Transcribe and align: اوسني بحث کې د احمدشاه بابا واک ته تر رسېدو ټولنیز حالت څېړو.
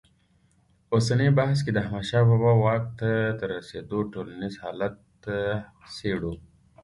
اوسني 0.93 1.27
بحث 1.37 1.59
کې 1.65 1.71
د 1.73 1.77
احمدشاه 1.83 2.25
بابا 2.29 2.51
واک 2.63 2.83
ته 2.99 3.09
تر 3.39 3.47
رسېدو 3.57 3.97
ټولنیز 4.13 4.53
حالت 4.63 4.95
څېړو. 5.95 6.33